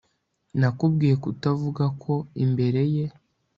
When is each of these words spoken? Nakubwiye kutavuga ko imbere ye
Nakubwiye 0.59 1.15
kutavuga 1.23 1.83
ko 2.03 2.13
imbere 2.43 2.81
ye 2.93 3.05